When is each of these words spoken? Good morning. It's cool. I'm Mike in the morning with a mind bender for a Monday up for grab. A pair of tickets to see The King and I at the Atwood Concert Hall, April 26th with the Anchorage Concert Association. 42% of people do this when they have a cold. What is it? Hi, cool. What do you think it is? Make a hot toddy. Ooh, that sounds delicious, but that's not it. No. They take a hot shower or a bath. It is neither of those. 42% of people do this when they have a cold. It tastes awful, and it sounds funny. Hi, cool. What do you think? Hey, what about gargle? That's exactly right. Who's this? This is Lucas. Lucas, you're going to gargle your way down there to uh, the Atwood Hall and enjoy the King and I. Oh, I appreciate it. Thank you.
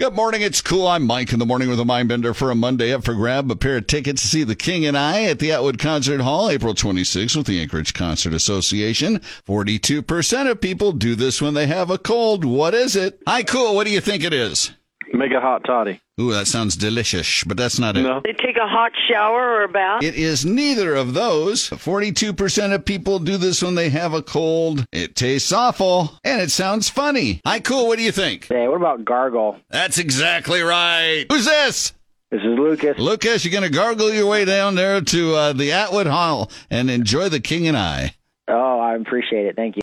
Good 0.00 0.14
morning. 0.14 0.42
It's 0.42 0.60
cool. 0.60 0.88
I'm 0.88 1.06
Mike 1.06 1.32
in 1.32 1.38
the 1.38 1.46
morning 1.46 1.68
with 1.68 1.78
a 1.78 1.84
mind 1.84 2.08
bender 2.08 2.34
for 2.34 2.50
a 2.50 2.56
Monday 2.56 2.92
up 2.92 3.04
for 3.04 3.14
grab. 3.14 3.48
A 3.52 3.54
pair 3.54 3.76
of 3.76 3.86
tickets 3.86 4.22
to 4.22 4.26
see 4.28 4.42
The 4.42 4.56
King 4.56 4.84
and 4.84 4.98
I 4.98 5.22
at 5.24 5.38
the 5.38 5.52
Atwood 5.52 5.78
Concert 5.78 6.20
Hall, 6.22 6.50
April 6.50 6.74
26th 6.74 7.36
with 7.36 7.46
the 7.46 7.60
Anchorage 7.60 7.94
Concert 7.94 8.34
Association. 8.34 9.20
42% 9.46 10.50
of 10.50 10.60
people 10.60 10.90
do 10.90 11.14
this 11.14 11.40
when 11.40 11.54
they 11.54 11.68
have 11.68 11.88
a 11.88 11.98
cold. 11.98 12.44
What 12.44 12.74
is 12.74 12.96
it? 12.96 13.22
Hi, 13.28 13.44
cool. 13.44 13.76
What 13.76 13.86
do 13.86 13.92
you 13.92 14.00
think 14.00 14.24
it 14.24 14.32
is? 14.32 14.72
Make 15.12 15.32
a 15.32 15.40
hot 15.40 15.64
toddy. 15.64 16.00
Ooh, 16.20 16.32
that 16.32 16.46
sounds 16.46 16.74
delicious, 16.76 17.44
but 17.44 17.56
that's 17.56 17.78
not 17.78 17.96
it. 17.96 18.02
No. 18.02 18.20
They 18.24 18.32
take 18.32 18.56
a 18.56 18.66
hot 18.66 18.92
shower 19.08 19.40
or 19.56 19.64
a 19.64 19.68
bath. 19.68 20.02
It 20.02 20.14
is 20.14 20.44
neither 20.44 20.94
of 20.94 21.12
those. 21.14 21.68
42% 21.68 22.74
of 22.74 22.84
people 22.84 23.18
do 23.18 23.36
this 23.36 23.62
when 23.62 23.74
they 23.74 23.90
have 23.90 24.14
a 24.14 24.22
cold. 24.22 24.84
It 24.92 25.14
tastes 25.14 25.52
awful, 25.52 26.18
and 26.24 26.40
it 26.40 26.50
sounds 26.50 26.88
funny. 26.88 27.40
Hi, 27.44 27.60
cool. 27.60 27.88
What 27.88 27.98
do 27.98 28.04
you 28.04 28.12
think? 28.12 28.48
Hey, 28.48 28.68
what 28.68 28.76
about 28.76 29.04
gargle? 29.04 29.58
That's 29.70 29.98
exactly 29.98 30.62
right. 30.62 31.26
Who's 31.30 31.44
this? 31.44 31.92
This 32.30 32.40
is 32.40 32.58
Lucas. 32.58 32.98
Lucas, 32.98 33.44
you're 33.44 33.52
going 33.52 33.70
to 33.70 33.76
gargle 33.76 34.10
your 34.12 34.26
way 34.26 34.46
down 34.46 34.74
there 34.74 35.02
to 35.02 35.34
uh, 35.34 35.52
the 35.52 35.72
Atwood 35.72 36.06
Hall 36.06 36.50
and 36.70 36.90
enjoy 36.90 37.28
the 37.28 37.40
King 37.40 37.68
and 37.68 37.76
I. 37.76 38.14
Oh, 38.48 38.80
I 38.80 38.94
appreciate 38.96 39.46
it. 39.46 39.56
Thank 39.56 39.76
you. 39.76 39.80